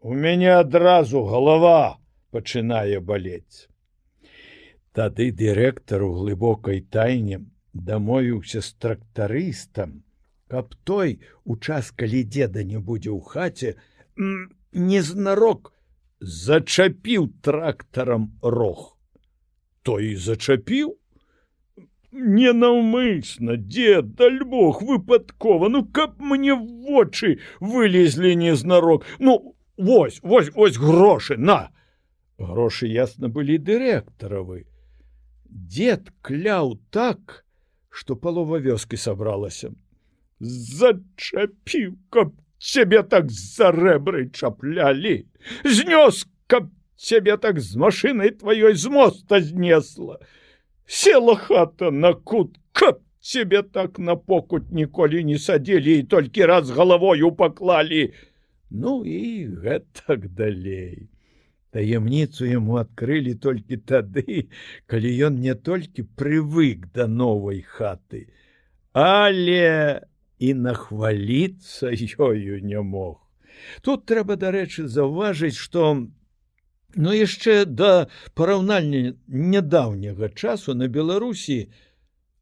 у 0.02 0.14
мяне 0.14 0.52
адразу 0.56 1.24
галава 1.24 2.00
пачынае 2.32 3.00
балець. 3.00 3.70
Тады 4.96 5.26
дырэктар 5.36 6.04
у 6.08 6.14
глыбокай 6.16 6.78
тайне 6.80 7.38
дамовіўся 7.74 8.62
з 8.64 8.74
трактарыстам, 8.80 9.96
каб 10.48 10.76
той 10.88 11.18
у 11.44 11.58
час, 11.58 11.90
калі 11.92 12.22
дзеда 12.24 12.64
не 12.64 12.80
будзе 12.80 13.12
ў 13.12 13.20
хаце, 13.20 13.76
незнарок 14.72 15.74
зачапіў 16.20 17.28
трактарам 17.44 18.30
рог. 18.40 18.94
Той 19.84 20.16
зачапіў, 20.16 20.94
ненаўмысна 22.16 23.58
дед 23.58 24.16
даль 24.22 24.46
бог 24.48 24.80
выпадкова 24.82 25.68
ну 25.74 25.82
каб 25.84 26.22
мне 26.24 26.56
вочы 26.56 27.40
вылезлі 27.60 28.32
незнарок. 28.40 29.04
Ну 29.20 29.56
вось 29.76 30.22
вось 30.24 30.52
ось 30.56 30.80
грошы 30.80 31.36
на! 31.36 31.76
Грошы 32.40 32.88
ясна 32.88 33.28
былі 33.28 33.60
дырэктаравы 33.60 34.64
дед 35.56 36.12
кляў 36.22 36.76
так 36.92 37.46
что 37.90 38.16
палова 38.16 38.60
вёскі 38.60 39.00
сабралася. 39.00 39.72
Зачапіў 40.40 41.96
каб 42.12 42.36
цябе 42.60 43.04
так 43.04 43.32
за 43.32 43.72
рэбры 43.72 44.28
чаплялі! 44.36 45.24
Знёс 45.64 46.28
каб 46.52 46.68
цябе 47.00 47.38
так 47.38 47.64
з 47.64 47.80
машинай 47.80 48.36
тваёй 48.36 48.76
з 48.76 48.92
моста 48.92 49.40
знесла! 49.40 50.20
Села 50.86 51.40
хата 51.40 51.92
на 51.92 52.14
кут 52.14 52.60
каб 52.74 53.00
цябе 53.24 53.64
так 53.64 53.98
на 53.98 54.20
покут 54.20 54.72
ніколі 54.72 55.24
не 55.24 55.40
садзілі 55.40 56.00
і 56.00 56.04
толькі 56.04 56.52
раз 56.52 56.70
галавою 56.70 57.32
паклалі! 57.32 58.12
Ну 58.70 59.06
і 59.08 59.48
гэтак 59.64 60.36
далей 60.36 61.08
таямніцу 61.76 62.48
яму 62.48 62.80
адкрылі 62.82 63.36
толькі 63.46 63.78
тады 63.92 64.48
калі 64.92 65.14
ён 65.28 65.40
не 65.46 65.56
толькі 65.70 66.08
прывык 66.20 66.88
да 66.96 67.08
новай 67.12 67.62
хаты 67.78 68.28
але 68.96 70.02
і 70.40 70.54
нахваліцца 70.54 71.92
ёю 71.92 72.60
не 72.64 72.82
мог. 72.82 73.20
Тут 73.82 74.06
трэба 74.06 74.36
дарэчы 74.36 74.88
заўважыць 74.88 75.56
што 75.56 76.08
но 76.96 77.14
яшчэ 77.16 77.66
да 77.66 78.08
параўнання 78.40 79.16
нядаўняга 79.28 80.30
часу 80.32 80.76
на 80.80 80.88
беларусі 80.88 81.58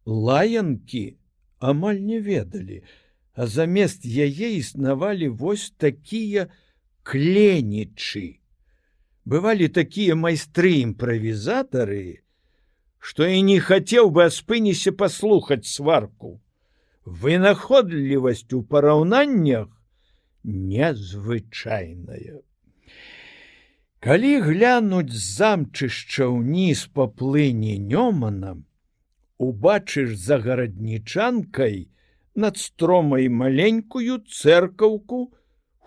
лаянкі 0.05 1.17
амаль 1.57 2.01
не 2.01 2.19
ведалі 2.21 2.83
а 3.33 3.49
замест 3.49 4.05
яе 4.05 4.53
існавалі 4.61 5.33
вось 5.41 5.73
такія 5.77 6.49
кленічы 7.01 8.42
бывалі 9.25 9.67
такія 9.67 10.15
майстры 10.15 10.79
імправізатары, 10.83 12.23
што 12.99 13.27
і 13.27 13.43
не 13.43 13.59
хацеў 13.59 14.11
бы 14.15 14.29
спыніся 14.31 14.91
паслухаць 14.91 15.67
сварку. 15.67 16.39
Вынаходлівасць 17.03 18.53
у 18.55 18.63
параўнаннях 18.63 19.67
незвычайная. 20.43 22.39
Калі 24.03 24.31
глянуць 24.43 25.15
замчышча 25.15 26.27
ўніз 26.27 26.87
па 26.95 27.07
плыні 27.07 27.75
нёманам, 27.79 28.63
убачыш 29.39 30.15
за 30.19 30.39
гараднічанкай 30.43 31.87
над 32.35 32.57
стромай 32.57 33.27
маленькую 33.27 34.19
цэркаўку, 34.27 35.31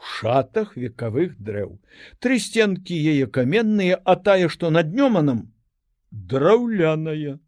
шатах 0.00 0.76
векавых 0.76 1.36
дрэў. 1.38 1.78
Тры 2.20 2.38
сценкі 2.38 2.96
яе 2.96 3.26
каменныя, 3.26 4.00
а 4.04 4.16
тая, 4.16 4.48
што 4.48 4.70
над 4.70 4.92
днёманам 4.92 5.52
драўляная. 6.10 7.38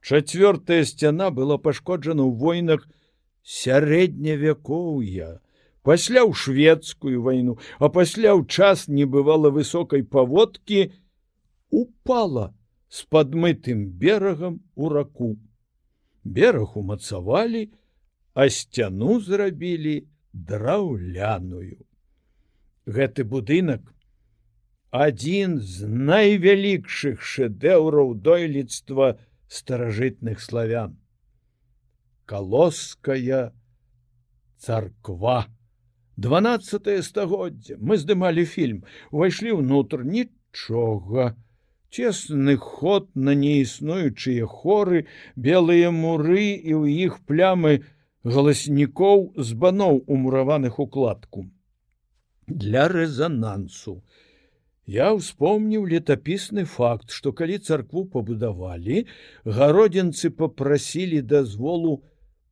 Чацвёртая 0.00 0.84
сцяна 0.84 1.30
была 1.30 1.58
пашкоджана 1.58 2.24
ў 2.24 2.32
войнах 2.36 2.88
сярэднявякоўя, 3.44 5.40
пасля 5.82 6.24
ў 6.24 6.32
шведскую 6.32 7.20
вайну, 7.22 7.58
а 7.78 7.88
пасля 7.88 8.32
ў 8.36 8.46
час 8.48 8.88
не 8.88 9.04
бывала 9.04 9.50
высокай 9.50 10.02
паводкі, 10.04 10.92
упала 11.70 12.54
з 12.88 13.04
падмытым 13.06 13.86
берагам 13.86 14.60
у 14.74 14.88
раку. 14.88 15.36
Бераг 16.24 16.76
умацавалі, 16.76 17.70
а 18.34 18.48
сцяну 18.48 19.20
зрабілі 19.20 20.08
драўляную. 20.32 21.78
Гэты 22.86 23.24
будынак 23.24 23.82
адзін 24.90 25.58
з 25.62 25.86
найвялікшых 25.86 27.22
шэдэўраў 27.22 28.14
дойлідства 28.14 29.18
старажытных 29.46 30.40
славян. 30.40 30.98
Калоская 32.26 33.52
царква. 34.58 35.46
12 36.16 37.04
стагоддзя 37.04 37.76
мы 37.78 37.96
здымалі 37.96 38.44
фільм, 38.44 38.82
увайшлі 39.10 39.56
ўнутр 39.62 40.04
нічога. 40.04 41.34
Цесны 41.90 42.54
ход 42.54 43.08
на 43.14 43.34
неіснуючыя 43.34 44.46
хоры, 44.46 45.06
белыя 45.34 45.90
муры 45.90 46.54
і 46.54 46.76
ў 46.76 47.08
іх 47.08 47.18
плямы, 47.26 47.82
галаснікоў 48.24 49.32
з 49.36 49.52
баноў 49.54 50.04
умураваных 50.06 50.78
укладку. 50.78 51.46
Для 52.46 52.88
рэзанансу. 52.88 54.02
Я 54.84 55.14
ўспомніў 55.14 55.86
летапісны 55.86 56.64
факт, 56.66 57.10
што 57.14 57.32
калі 57.32 57.58
царкву 57.58 58.04
пабудавалі, 58.10 59.06
гародзінцы 59.44 60.30
попрасілі 60.34 61.22
дазволу 61.22 62.02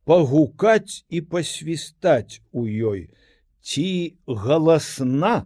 пагукаць 0.04 1.04
і 1.11 1.20
пасвістаць 1.20 2.40
у 2.52 2.64
ёй 2.64 3.11
ці 3.61 4.16
галасна. 4.24 5.44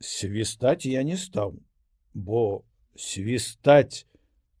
Свістаць 0.00 0.86
я 0.86 1.02
не 1.02 1.18
стаў, 1.20 1.58
бо 2.14 2.64
свістаць 2.96 4.06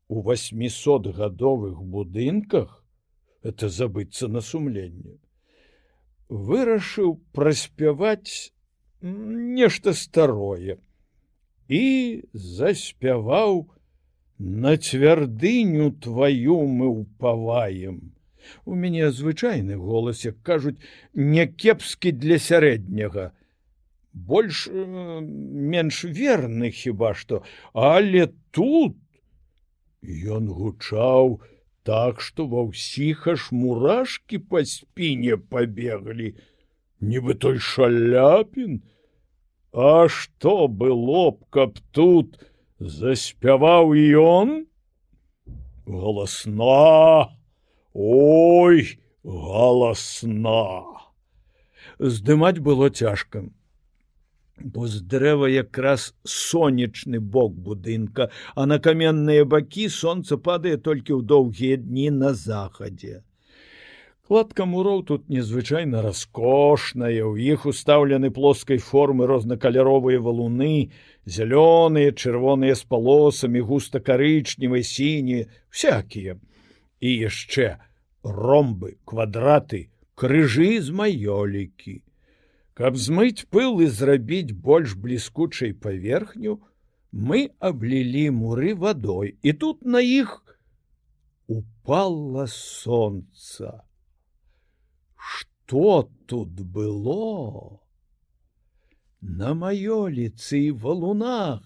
у 0.08 0.20
800гадовых 0.26 1.80
будынках 1.80 2.84
это 3.42 3.68
забыцца 3.68 4.28
на 4.28 4.40
сумленне 4.40 5.18
вырашыў 6.28 7.16
праспяваць 7.32 8.52
нешта 9.02 9.94
старое 9.94 10.78
і 11.68 11.82
заспяваў 12.34 13.66
на 14.38 14.76
цвярдыню 14.76 15.90
тваю 16.04 16.62
мы 16.66 16.88
ўпаваем 16.92 18.00
у 18.64 18.74
мяне 18.74 19.10
звычайны 19.10 19.76
голас 19.76 20.24
як 20.24 20.40
кажуць 20.42 20.78
някепскі 21.14 22.12
для 22.12 22.38
сярэдняга 22.38 23.30
больш 24.12 24.66
менш 24.72 26.04
верны 26.04 26.70
хіба 26.70 27.14
што 27.14 27.42
але 27.74 28.26
тут 28.50 28.96
ён 30.38 30.48
гучаў 30.48 31.40
так 31.82 32.20
что 32.20 32.46
ва 32.46 32.68
ўсіх 32.68 33.26
аж 33.32 33.50
мурашки 33.52 34.38
по 34.38 34.60
спіне 34.64 35.36
побеглі 35.36 36.36
нібы 37.00 37.34
той 37.34 37.58
шаляпін. 37.58 38.82
А 39.72 40.08
что 40.08 40.68
было 40.68 41.30
б 41.30 41.38
каб 41.50 41.78
тут 41.92 42.42
заспяваў 42.80 43.94
ён? 44.18 44.66
Галасна. 45.86 47.30
Ой 47.94 48.98
галасна. 49.24 50.84
Здымаць 51.98 52.58
было 52.58 52.90
цяжкам 52.90 53.54
бо 54.64 54.86
з 54.88 55.00
дрэва 55.02 55.48
якраз 55.48 56.14
сонечны 56.24 57.20
бок 57.20 57.54
будынка, 57.54 58.30
а 58.54 58.66
на 58.66 58.78
каменныя 58.78 59.44
бакі 59.44 59.88
сонца 59.88 60.36
падае 60.36 60.76
толькі 60.76 61.16
ў 61.16 61.24
доўгія 61.24 61.76
дні 61.76 62.10
на 62.10 62.34
захадзе. 62.34 63.22
Кладка 64.30 64.64
муроў 64.64 65.02
тут 65.02 65.28
незвычайна 65.28 66.02
раскошная, 66.02 67.24
у 67.26 67.34
іх 67.34 67.66
устаўлены 67.66 68.30
плоскай 68.30 68.78
формы 68.78 69.26
рознакаляровыя 69.26 70.20
валуны, 70.22 70.92
зялёныя, 71.26 72.12
чырвоныя 72.14 72.78
з 72.78 72.86
палосамі, 72.86 73.58
густа-карычневай 73.58 74.86
сіні, 74.86 75.48
всякія. 75.68 76.38
І 77.00 77.08
яшчэ 77.26 77.82
ромбы, 78.22 79.02
квадраты, 79.02 79.90
крыжы 80.14 80.78
з 80.78 80.94
маёлікі 80.94 82.04
Каб 82.79 82.97
змыць 82.99 83.47
пыл 83.47 83.79
і 83.81 83.87
зрабіць 83.87 84.51
больш 84.51 84.95
бліскучай 84.99 85.71
паверхню, 85.73 86.59
мы 87.15 87.47
аблілі 87.59 88.25
муры 88.35 88.75
вадой, 88.75 89.37
і 89.41 89.53
тут 89.53 89.85
на 89.85 90.01
іх 90.03 90.41
упала 91.47 92.47
сонца. 92.51 93.85
Што 95.15 96.11
тут 96.27 96.59
было? 96.59 97.79
На 99.21 99.55
маёліцы 99.55 100.59
і 100.67 100.71
валунах 100.71 101.63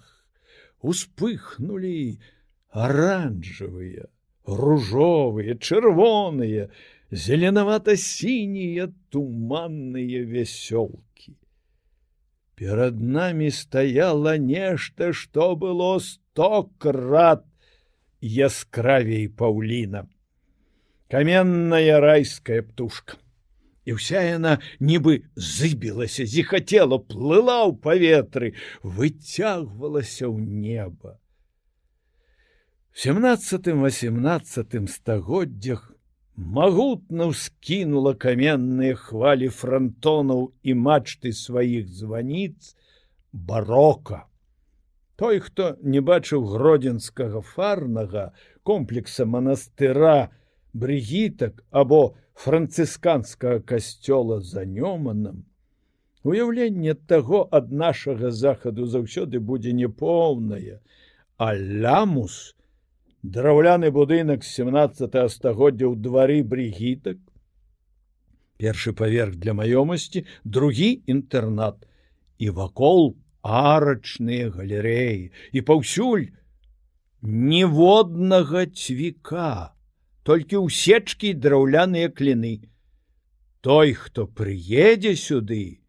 успыхнули 0.81 2.21
оранжевые, 2.69 4.07
ружовые, 4.45 5.57
чырвоныя, 5.57 6.69
зеленавата-сінія 7.10 8.88
туманныя 9.10 10.24
вясёлкі. 10.24 11.36
Перад 12.54 13.00
намі 13.02 13.50
стаяла 13.50 14.38
нешта, 14.38 15.12
што 15.12 15.56
было 15.56 15.98
сто 15.98 16.70
крат 16.78 17.44
яскравей 18.20 19.28
паўліна. 19.28 20.06
Каменная 21.10 22.00
райская 22.00 22.62
птушка. 22.62 23.18
І 23.84 24.00
ўся 24.00 24.22
яна 24.24 24.64
нібы 24.80 25.28
зыбілася, 25.36 26.24
зіхацела, 26.24 26.96
плыла 26.98 27.68
ў 27.68 27.76
паветры, 27.76 28.56
выцягвалася 28.80 30.24
ў 30.24 30.40
неба. 30.40 31.20
17-18 32.96 34.88
стагоддзях 34.88 35.93
магутна 36.36 37.30
ўскінула 37.30 38.14
каменныя 38.18 38.98
хвалі 38.98 39.48
фронтонаў 39.48 40.52
і 40.62 40.74
мачты 40.74 41.32
сваіх 41.32 41.88
званіц 41.88 42.74
барока. 43.32 44.26
Той, 45.16 45.38
хто 45.38 45.76
не 45.82 46.00
бачыў 46.00 46.42
гродзенскага 46.50 47.40
фарнага 47.40 48.34
комплекса 48.62 49.26
манастыра, 49.26 50.34
брыгітак 50.74 51.62
або 51.70 52.16
францысканскага 52.34 53.62
касцёла 53.62 54.40
за 54.42 54.66
нёманам, 54.66 55.46
уяўленне 56.24 56.94
таго 56.94 57.46
ад 57.52 57.70
нашага 57.70 58.30
захаду 58.34 58.86
заўсёды 58.90 59.38
будзе 59.38 59.72
непоўнае, 59.72 60.82
а 61.38 61.54
лямус, 61.54 62.56
драўляны 63.24 63.88
будынак 63.90 64.44
17 64.44 65.08
стагоддзя 65.32 65.88
ў 65.88 65.94
двары 65.96 66.42
брігітак 66.44 67.18
першы 68.60 68.92
паверх 68.92 69.36
для 69.40 69.56
маёмасці 69.56 70.24
другі 70.44 71.02
інтэрнат. 71.08 71.88
І 72.38 72.50
вакол 72.50 73.16
арачныя 73.42 74.50
галерэі. 74.50 75.32
І 75.52 75.60
паўсюль 75.62 76.30
ніводнага 77.22 78.66
цвіка 78.68 79.72
толькі 80.28 80.64
ўсечкі 80.68 81.32
драўляныя 81.40 82.12
кліны 82.12 82.68
той 83.64 83.96
хто 83.96 84.26
прыедзе 84.28 85.16
сюды 85.16 85.80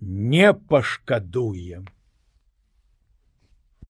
не 0.00 0.52
пашкадуем 0.52 1.88